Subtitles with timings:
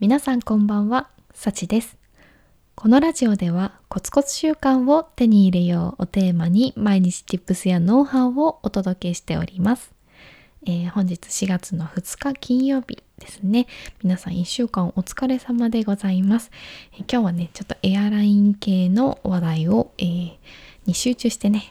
[0.00, 1.98] 皆さんこんばんは、さちです。
[2.74, 9.92] このラジオではコツコツ習慣を手に入れようをテーマに毎日 Tips やノウハウをお届けしております。
[10.64, 13.66] えー、本日4月の2日金曜日ですね。
[14.02, 16.50] 皆さん1週間お疲れ様でございます。
[16.94, 20.30] えー、今日はね、ちょっとエアライン系の話題を、えー、
[20.86, 21.64] に集中してね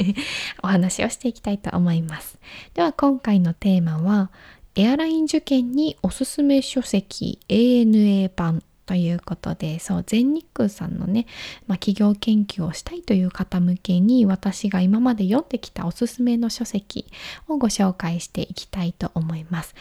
[0.62, 2.38] お話をしていきたいと思います。
[2.74, 4.30] では今回のテーマは
[4.78, 11.26] エアライン受験におすすめ書籍 ANA 版ということで、そう、全日空さんのね、
[11.66, 17.06] まあ、企業研究をしたいという方向けに、私が今まで読んできたおすすめの書籍
[17.48, 19.74] をご紹介していきたいと思います。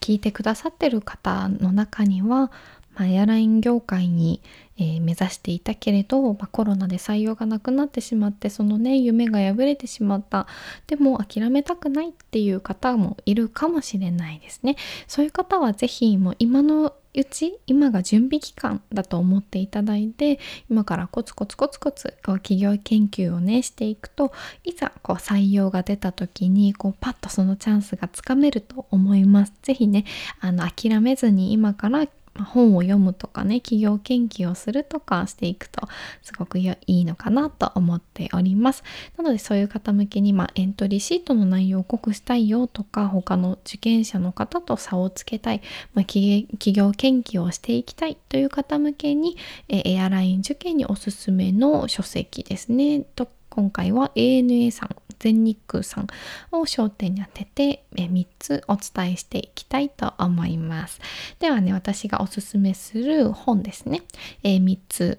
[0.00, 2.52] 聞いてくださってる方の中には、
[2.94, 4.40] まあ、エアライン業界に、
[4.78, 10.46] えー、目指していたけれど、まあ、コロナで採用がなくなってしまってそのね夢が破れてしまった
[10.86, 14.76] でも諦めたくないっていう方もいるかもしれないですね
[15.08, 20.38] そういう方は是非もう今のうち今が準備期間だと思っていただいて
[20.70, 29.52] 今からコツコツコツコツこう企業研究をねしていくといざこう採用が出た時にこうパッとそのチャンスがつかめると思います。
[29.62, 30.04] 是非ね
[30.40, 32.06] あの諦めずに今から
[32.44, 35.88] 本を読むとかね企業研究をするとかしていくと
[36.22, 38.82] すごくいいのかなと思っております。
[39.16, 45.62] なのでそういう方向けに、まあ、エントリーシートの内容を濃くしたいよとか他の受験者の方と差をつけたい、
[45.94, 49.36] まあ、企業研究をしていきたいという方向けに
[49.68, 53.00] エアライン受験におすすめの書籍ですね。
[53.00, 56.06] と今回は ANA さん全日空さん
[56.52, 61.00] を焦点に当てて3つお伝えしていきたいと思います。
[61.38, 64.02] ではね私がおすすめする本ですね、
[64.42, 65.18] えー、3つ。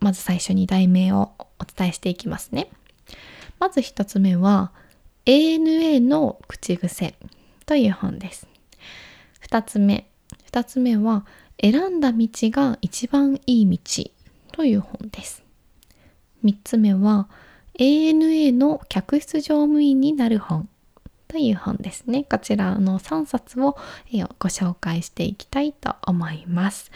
[0.00, 2.68] まず最初に題名をお伝えしていきますね。
[3.60, 4.72] まず1つ目は
[5.26, 7.14] ANA の口癖
[7.66, 8.48] という本です。
[9.48, 10.08] 2つ目。
[10.50, 11.24] 2つ目は
[11.60, 14.10] 選んだ道が一番いい道
[14.52, 15.44] という本です。
[16.44, 17.28] 3つ目は
[17.78, 20.68] ANA の客室乗務員になる本
[21.28, 22.24] という本ですね。
[22.24, 23.76] こちらの3冊を
[24.38, 26.90] ご紹介していきたいと思います。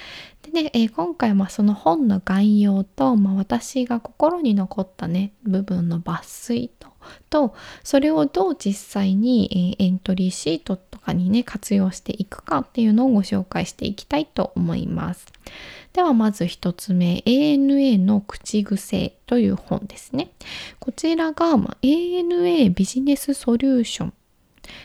[0.52, 6.88] でね、え今回はその本の概要と、まあ、私が心に残ったね部分の抜粋と
[7.30, 15.26] とそれをどう実際に、えエントリーシートとかにね活用していくかっていうのをご紹介していきたいと思います。
[15.92, 20.30] ではまず1つ目 ANA の口癖という本ですね。
[20.78, 24.12] こちらが、ま ANA ビジネスソリューション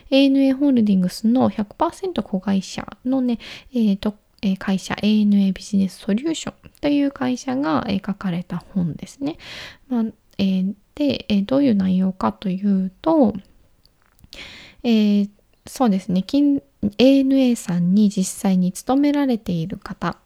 [0.09, 3.39] ANA ホールディングスの100%子会社のね、
[3.73, 9.37] えーとえ会社 ANA ビジネスソリューションという会社が、え書かれた本ですね。
[9.87, 10.05] まあ
[10.37, 13.33] えー、で、えどういう内容かというと、
[14.83, 15.29] えー、
[15.67, 20.17] そうですね ANA さんに実際に勤められている方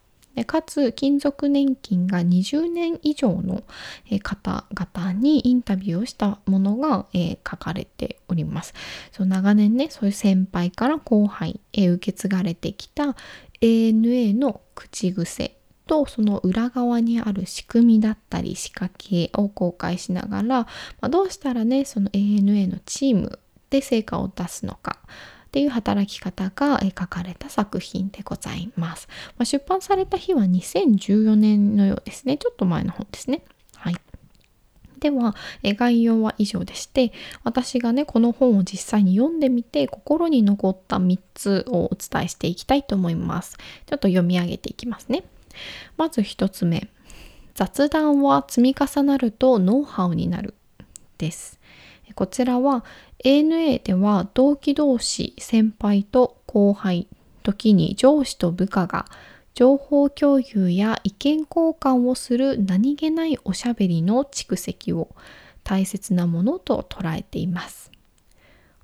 [0.44, 3.62] かつ勤続年金が20年以上の
[4.22, 8.74] 方々にインタビューをしたものが、えー、書かれております。
[9.12, 13.16] そう長年ねそういう先輩から後輩へ受け継がれてきた
[13.60, 15.56] ANA の口癖
[15.86, 20.68] とその裏側にある仕組みだったり仕掛けを公開しながら、ま
[21.02, 23.38] あ、どうしたらねその ANA のチーム
[23.70, 24.98] で成果を出すのか
[25.46, 29.08] っていう働き方が書かれた作品でございます。
[29.38, 32.36] まあ、出版された日は2014年のようですね。
[32.36, 33.42] ちょっと前の本ですね。
[35.00, 37.12] では、え概要は以上でして、
[37.44, 43.56] 私がね、この本を実際に読んでみて、心に残った3つをお伝えしていきたいと思います。
[43.86, 45.24] ちょっと読み上げていきますね。
[45.96, 46.88] まず1つ目。
[47.54, 50.54] 雑談は積み重なるとノウハウになる。
[51.18, 51.58] です。
[52.14, 52.84] こちらは
[53.24, 57.08] ANA では同期同士先輩と後輩
[57.42, 59.06] 時に上司と部下が
[59.56, 65.08] 情報共有や意見交換をする何気ないおしゃべりの蓄積を
[65.64, 67.90] 大切なものと捉えています。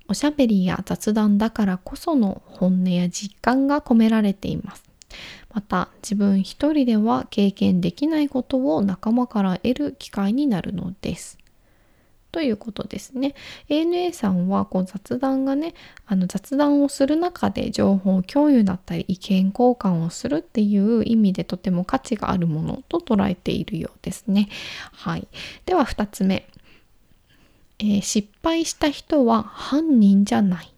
[0.07, 4.83] おしゃべりや雑談だからこその本音や実感が込められています。
[5.53, 11.37] また自分一人では経験できないことを仲間から得る機会になるのです。
[12.33, 13.35] ということですね。
[13.69, 15.75] ANA さんはこう雑談がね
[16.07, 24.49] あの雑談をする中で情報共有だったり意見交換をするっていう意味でとても価値があるものと捉えているようですね。
[24.93, 25.27] はい、
[25.67, 26.47] では2つ目、
[27.77, 30.73] えー、失敗した人は犯人じゃない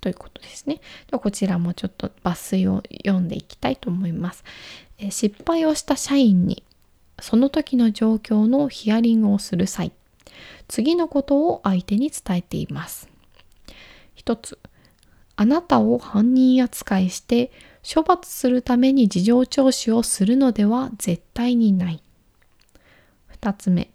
[0.00, 0.76] ということですね。
[0.76, 0.80] で
[1.12, 4.42] はこちらもちょっと抜粋を読んでいきたいと思います。
[4.96, 6.62] えー、失敗をした社員に
[7.20, 9.92] その時の状況のヒアリングをする際
[10.68, 13.08] 次のことを相手に伝えています。
[14.14, 14.58] 一つ、
[15.36, 17.50] あなたを犯人扱いして
[17.84, 22.02] 処罰するために事情聴取をするのでは絶対にない。
[23.40, 23.90] 2つ目。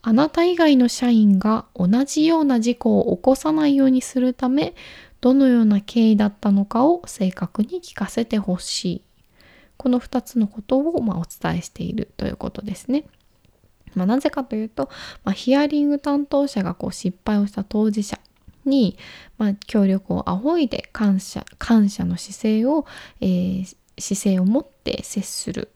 [0.00, 4.74] あなた以外の社員が同じような事故を起こさないようにするため、
[5.20, 9.02] どのような経緯だったのかを正確に聞かせてほしい。
[9.76, 13.04] この2つのことをまお伝えしているということですね。
[13.94, 14.90] まあ、なぜかというと、
[15.24, 18.18] まあ、ヒアリング担当者がこう失敗をした当事者
[18.64, 18.98] に、
[19.38, 22.86] まあ、協力を仰いで感謝感謝の姿勢を、
[23.20, 25.72] えー、姿勢を持って接する。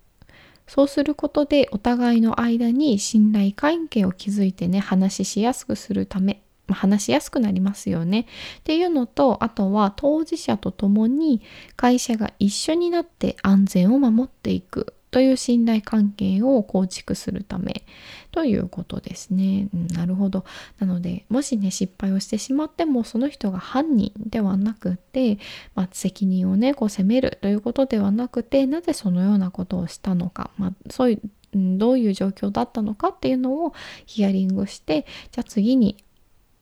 [0.68, 8.26] そうすることでお互いの間に信頼関係を築いてね話ししやすくするため、まあ、話しやすくなりますよね。
[8.60, 11.42] っていうのとあとは当事者と共に
[11.76, 14.94] 会社が一緒になって安全を守っていく。
[15.12, 17.84] という信頼関係を構築するため
[18.32, 19.68] ということですね。
[19.74, 20.46] うん、なるほど。
[20.78, 25.38] なのでもしね失敗をしてしまってもその人が犯人ではなくて、
[25.74, 31.20] まあ、責任をねこう責めるということではなくてなぜそのようなことをしたのか、まあ、そういう
[31.54, 33.74] どういう状況だったのかっていうのを
[34.06, 36.02] ヒアリングしてじゃあ次に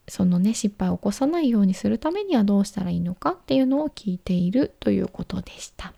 [0.08, 5.94] そのね失敗を起こさないようにするためにはどうしたらいいのかっていうのを聞いているということでした。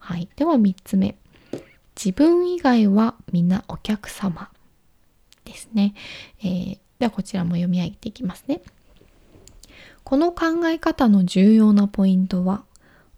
[0.00, 1.14] はい、では3つ目
[1.98, 4.50] 自分以外は皆お客様
[5.44, 5.94] ですね。
[6.40, 8.60] えー、ではこちらも読み上げていきますね。
[10.04, 12.62] この考え方の重要なポイントは、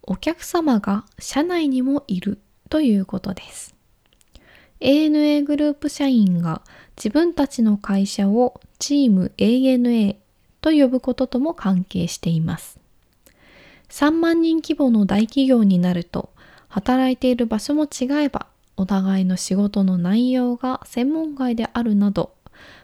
[0.01, 2.39] お客様が社内にもいる
[2.69, 3.75] ということです。
[4.79, 6.63] ANA グループ社員が
[6.97, 10.15] 自分たちの会社をチーム ANA
[10.59, 12.79] と呼ぶこととも関係しています。
[13.89, 16.31] 3万人規模の大企業になると
[16.67, 22.33] 働いている場所も違えばお互いの仕事の内容が専門外であるなど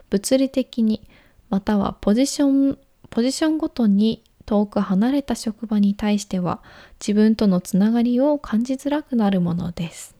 [0.09, 1.07] 物理的に
[1.49, 2.77] またはポジション
[3.09, 6.61] ポジションごとに遠く離れた職場に対しては
[6.99, 10.15] 自分とのつながりを感じづらくなるものです。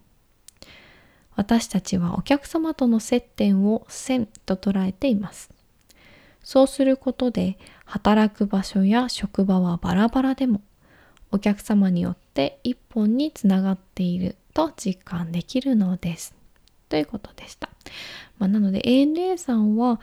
[1.36, 5.50] 私たちはお客様との接点を線と捉えています。
[6.44, 10.62] そうすることで働く場所や職場はバラバラでも
[11.32, 14.36] お客様によって一本につながっている。
[14.58, 16.34] と実感できるのです。
[16.90, 17.70] ということでした。
[18.40, 20.02] まあ、なので ANA さんは、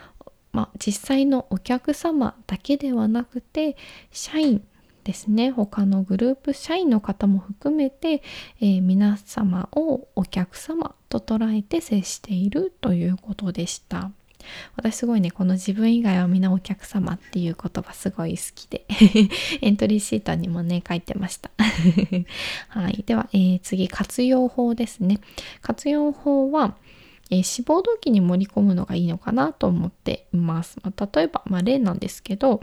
[0.52, 3.76] まあ、実際のお客様だけではなくて
[4.12, 4.64] 社員
[5.02, 8.22] ですね他のグループ社員の方も含めて、
[8.60, 14.12] えー、皆様をお客様と捉えて接しているということでした。
[14.76, 18.84] 私すごいね、この自分以外は皆お客様っていう言葉すごい好きで
[19.62, 21.50] エントリーシートにもね、書いてました
[22.68, 23.04] はい。
[23.06, 25.20] では、えー、次、活用法ですね。
[25.60, 26.76] 活用法は、
[27.30, 30.78] えー、志望動機に盛り込むのがいいのかなと思っています。
[30.82, 32.62] まあ、例えば、まあ、例なんですけど、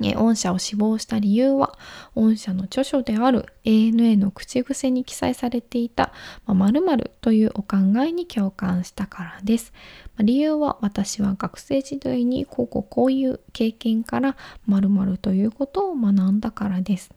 [0.00, 1.78] 御社を死亡した理由は、
[2.14, 6.12] 御社の著書である ANA の口癖に記載されていた
[6.46, 9.72] 〇〇というお考えに共感したからです。
[10.18, 14.36] 理由は私は学生時代にこうこうこういう経験から
[14.66, 17.10] 〇〇ということを学んだからです。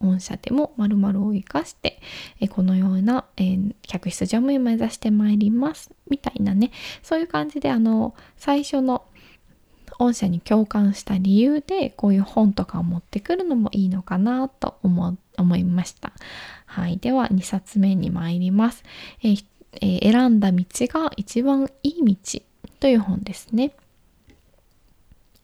[0.00, 2.00] 御社でも〇〇を生かして
[2.50, 3.24] このような、
[3.82, 6.70] 客室乗務員を目指してまいりますみたいなね
[7.02, 9.04] そういう感じであの最初の
[9.98, 16.12] 御社に共感した理由でこういう本とかを持ってくるのもいいのかなと思思いました。
[16.66, 16.98] はい。
[16.98, 18.84] では2冊目に参ります。
[19.22, 19.44] えー
[19.80, 22.40] えー、選んだ道が一番いい道
[22.80, 23.72] という本ですね。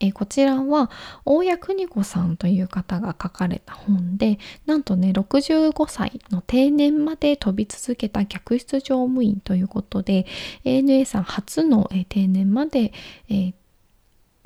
[0.01, 0.91] えー、こちらは
[1.25, 10.27] 大谷邦子さんという方が書かれた本でなんとね65歳の定年まで飛び続けた客室乗務員ということで
[10.65, 12.93] ANA さん初の、えー、定年まで、
[13.29, 13.55] えー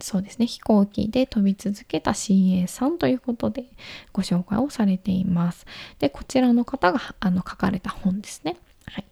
[0.01, 3.65] そうですね飛行機で飛び続けた CA さんということで
[4.13, 5.67] ご紹介をされています。
[5.99, 8.57] でこちらの方があの書かれた本ですね。
[8.87, 9.05] はい、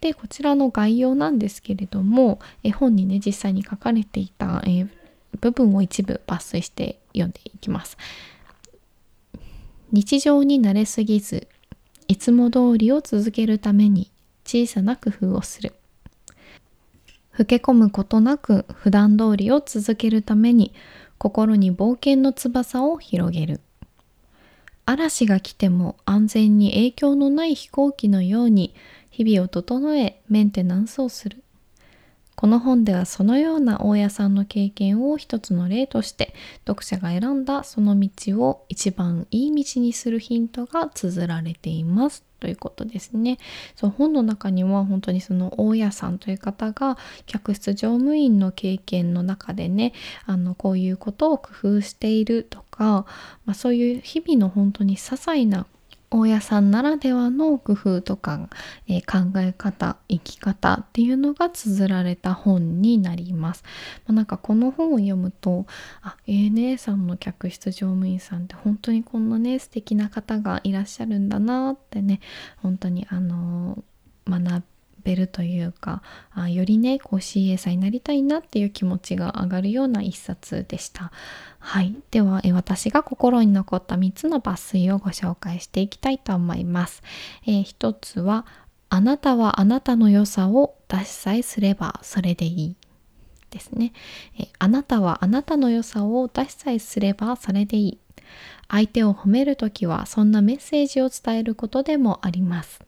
[0.00, 4.86] でこちらの概要なんですけれどもえ本にね実際に書かれていた、え
[5.40, 7.96] 部分を一部抜粋して読んでいきます。
[9.90, 11.48] 日常に慣れすぎず
[12.08, 14.10] いつも通りを続けるために
[14.44, 15.74] 小さな工夫をする。
[17.38, 20.72] 老け込むことなく普段通りを続けるために
[21.18, 23.60] 心に冒険の翼を広げる。
[24.86, 28.74] 嵐が来ても安全に影響のない飛行機のように
[29.10, 31.42] 日々を整えメンテナンスをする。
[32.36, 36.34] この本ではそのような大家さんの経験を一つの例として
[36.66, 42.25] 読者が選んだその道を一番いい道にするヒントが綴られています。
[42.40, 43.38] ということですね。
[43.74, 49.92] そう本の中には本当にその大家さんという方が客室乗務員の経験の中でね
[50.26, 53.06] あのこういうことを工夫しているとか、
[53.44, 55.66] まあ、そういう日々の本当に些細な
[56.10, 58.48] 大家さんならではの工夫とか、
[58.88, 63.64] えー、考え方生き方っていうのが綴られた本になります。
[64.06, 65.66] まあ、なんかこの本を読むと
[66.02, 72.20] あ ANA さんの客室乗務員さんって本当にこんなね素敵な方がいらっしゃるんだなってね
[72.58, 73.82] 本当にあの
[74.28, 74.62] 学
[75.06, 76.02] べるというか
[76.34, 81.12] あよりねこう CA さんになりたいなっていう気持ちが上がるような一冊でした。
[81.58, 87.02] はい、ではえ私が心に残った3つの抜粋をご紹介していきたいと思います。
[87.46, 88.46] えー、1つは
[88.88, 92.76] あなたはあなたの良さを出しさえすればそれでいい。
[93.50, 93.92] ですね、
[94.38, 97.98] えあなたはあなたの良さを出しさえすればそれでいい。
[98.68, 102.85] 相手を褒めるときはそんなメッセージを伝えることでもあります。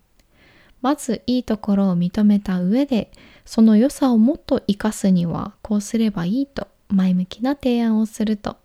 [0.80, 3.10] まずいいところを認めた上で
[3.44, 8.56] その良さをもっと生かすにはこうすればいいと前向きな提案をすると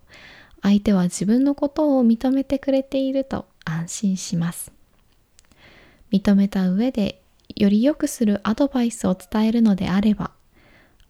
[0.62, 4.72] 相手は自分のことを認めてくれていると安心します。
[6.10, 7.20] 認めた上で
[7.56, 10.30] より良くするアドバイスを伝えるのであれば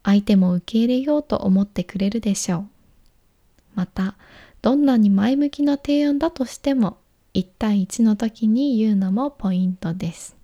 [0.02, 2.64] 相手も受け入れようと思ってくれるでしょう。
[3.75, 4.14] また
[4.62, 6.99] どんなに前向きな提案だとしても
[7.34, 10.37] 1対1の時に言うのもポイントです。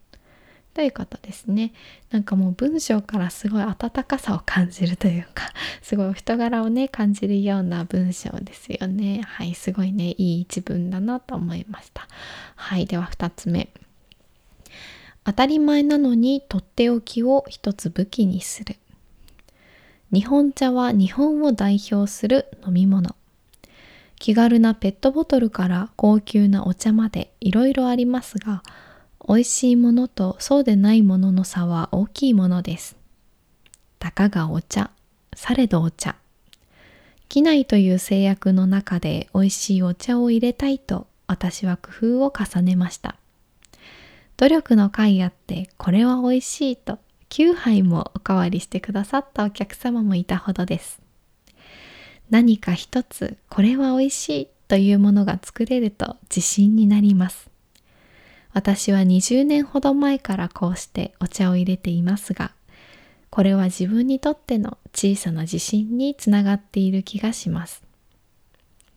[0.72, 1.72] ということですね。
[2.10, 9.22] なんかもう文章からすごい温かさを感じるというか、 すごい人柄をね、感じるような文章ですよね。
[9.26, 12.06] はい、すごいね、いい一文だなと思いました。
[12.54, 13.68] はい、では2つ目。
[15.24, 18.76] 当たり前なのにとっておきを一つ武器にする。
[20.12, 23.14] 日本茶は日本を代表する飲み物。
[24.18, 28.62] 気軽なペットボトルから高級なお茶までいろいろありますが、
[29.28, 32.96] 美味しいものとそうでないものの差は大きいものです。
[33.98, 34.90] たかがお茶、
[35.34, 36.16] されどお茶。
[37.28, 43.16] 機内という制約の中で美味しいお茶を入れたいと私は工夫を重ねました。
[44.36, 46.98] 努力の甲あってこれは美味しいと
[47.28, 51.00] 9杯もおかわりしてくださったお客様もいたほどです。
[52.30, 57.49] 何か一つこれは美味しいというものが作れると自信になります。
[58.52, 62.52] 私は20年ほど前からこうしてお茶を入れていますが、
[63.30, 67.82] これは自分にとっての小さな自信につながっている気がします。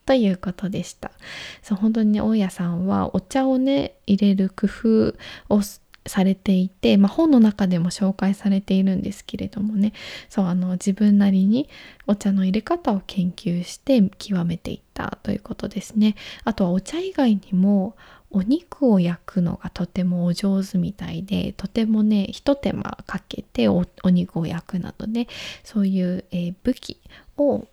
[0.05, 1.11] ということでした。
[1.61, 5.15] そう本当にね、大家さんはお茶をね、入れる工夫
[5.49, 5.61] を
[6.05, 9.93] されていて、まあ、本の中でも紹介されているんですけれどもね
[10.29, 11.69] そうあの自分なりに
[12.07, 16.15] お茶の入れ方を研究して極めていったということですね。
[16.43, 17.95] あとはお茶以外にも
[18.31, 25.27] お肉を焼くのがとてもお上手みたいでとてもねひと手間かけてお肉を焼くなどね
[25.63, 26.97] そういう、えー、武器
[27.37, 27.67] を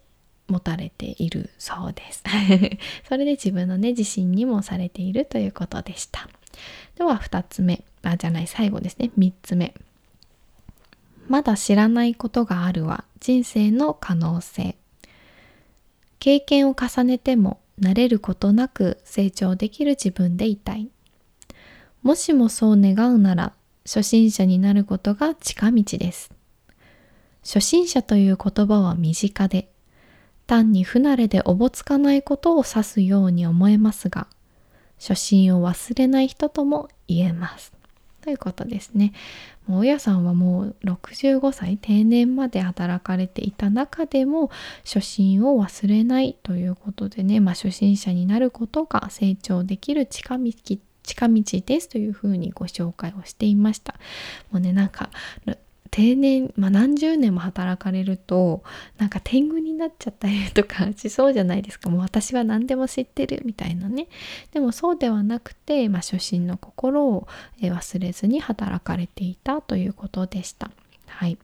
[0.48, 2.22] 持たれているそうです。
[3.08, 6.28] それで自分のね自信にもされているということでした。
[6.96, 7.84] では2つ目。
[8.02, 9.10] あじゃない最後ですね。
[9.16, 9.74] 3つ目。
[11.28, 14.76] まだ知らないことがあるは人生の可能性。
[16.20, 20.90] 経験を重ねても慣れることなく成長できる自分でいたい。
[22.02, 23.52] もしもそう願うなら、
[23.84, 26.30] 初心者になることが近道です。
[27.42, 29.72] 初心者という言葉は身近で、
[30.46, 34.26] 単に不慣れでおぼつかないことを指すように思えますが、
[34.98, 37.72] 初心を忘れない人とも言えます。
[38.20, 39.14] ということですね。
[39.70, 44.50] 大家さんはもう65歳定年まで働かれていた中でも
[44.84, 50.52] 初心を忘れないということでね、まあ、初心者になることが成長できる近道
[51.02, 53.94] 近道ですというふうにご紹介をしていました。
[54.50, 55.10] もうねなんか
[55.90, 58.62] 定年、まあ、何十年も働かれると
[58.98, 61.90] なんか天狗になっちゃったりとか しそうじゃないですか。
[61.90, 64.06] もう私は何でも知ってるみたいなね。
[64.52, 67.26] でもそうではなくて、まあ、初心の心を
[67.60, 70.70] 忘れずに働かれていたということでした。
[71.06, 71.38] はい。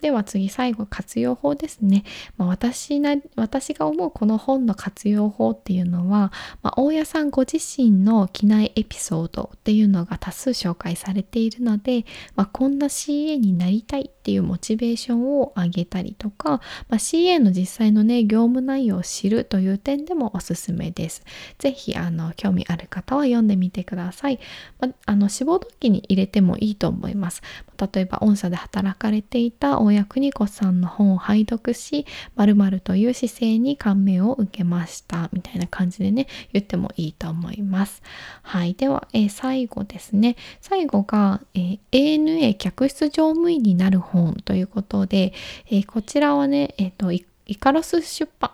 [0.00, 2.04] では次最後活用法ですね。
[2.36, 12.04] まあ、私な私が思うこの本の活用法っていうのは、まあ、大家さんご自身の機内エピソードっていうのが多数紹介されているので、
[12.36, 21.24] まあ、こんな CA になりたいっていうモチベーションを上げたりとか、まあ、CA の実際のね業務内容を知るという点でもおすすめです。
[21.58, 24.38] ぜひあの興味ある方は読んでみてください。
[24.78, 27.42] まあ、あの志望動機に入れてもいいと思います。
[27.78, 32.06] 例えば御社で働かれていた大谷邦子さんの本を拝読し
[32.36, 38.02] 〇〇という姿勢に感銘を受けましたみたいな感じでね言ってもいいと思います。
[38.42, 38.74] はい。
[38.74, 40.36] では、えー、最後ですね。
[40.60, 45.32] 最後が、えー、ANA 客室乗務員になる本ということで、
[45.70, 47.24] えー、こちらはね、えーと、イ
[47.56, 48.50] カロス出版。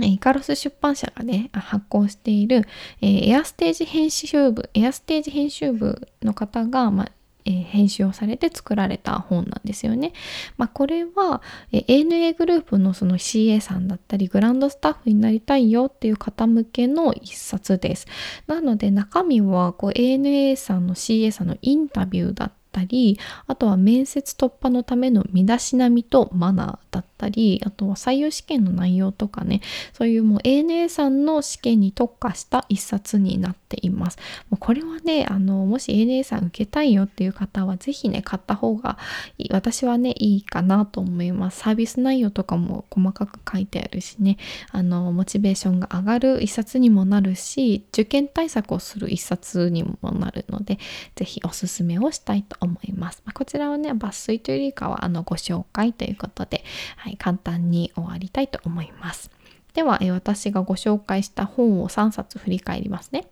[0.00, 2.62] イカロス出版社がね、発行している、
[3.00, 7.12] えー、エアステージ編集部、エアステージ編集部の方が、まあ、
[7.44, 10.12] えー、編集をされて作られた本なんですよね。
[10.56, 11.42] まあ、これは、
[11.72, 18.06] えー、ANA グループのその CA さんだったりグランドスタッフになりたいよっていう方向けの一冊です。
[18.46, 29.60] なので中身はこう ANA さんの CA さんのインタビューだったりあとは面接突破のための身だしなみとマナーだったりあとは採用試験の内容とかね
[29.92, 34.18] そういうもう ANA さんの試験に特化した一冊になっています。
[34.48, 38.96] もうこれはねあのもし ANA さん受けたいよっていう方は是非ね買った方が
[39.36, 39.48] いい。
[39.52, 41.60] 私はねいいかなと思います。
[41.60, 44.38] サービス内容とかも細かく書いてあるしね。
[44.70, 50.78] あのモチベーションが上がる一冊にもなるし受験対策をする一冊にもなるので
[51.16, 56.64] 是非おすすめをしたいと思います、まあ、こちらはね抜粋というよりかはあのご紹介ということで、
[56.96, 57.09] はい。
[57.10, 59.30] はい、簡単に終わりたいと思います。
[59.74, 63.26] では、え私がご紹介した本を3冊振り返りますね。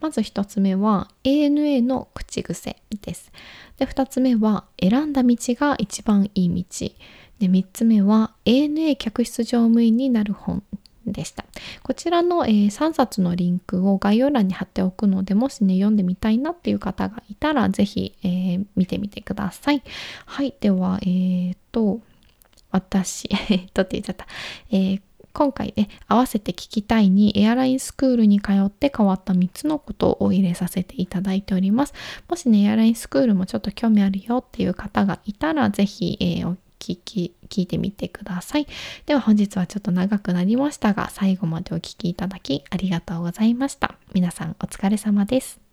[0.00, 3.32] まず1つ目は ANA の口癖です。
[3.78, 6.90] で、2つ目は選んだ道が一番いい道。
[7.38, 10.62] で、3つ目は ANA 客室乗務員になる本
[11.06, 11.44] でした。
[11.82, 19.82] こちらの、えー、3冊のリンクを概要欄に貼っておくので、もしね、読んでみたいなっていう方がいたら、ぜひ、えー、見てみてください。
[20.26, 22.00] はい、では、えー、っと、
[22.70, 24.26] 私、えっとって言っちゃった。
[24.70, 25.02] えー
[25.38, 31.94] 今回ね、合わせて聞きたいにエアラインスクールに通って変わった3つのことを入れさせていただいております。
[32.28, 38.66] もしね、エアラインスクールもちょっと興味あるよっていう方がいたら、ぜひ、えー、お聞き、聞いてみてください。
[39.06, 43.94] では本日はちょっと長くなりましたが、最後までお聴きいただきありがとうございました。
[44.14, 45.67] 皆さんお疲れ様です。